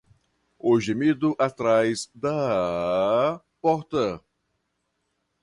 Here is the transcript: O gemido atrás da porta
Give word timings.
O 0.57 0.79
gemido 0.79 1.35
atrás 1.37 2.09
da 2.15 3.39
porta 3.61 4.19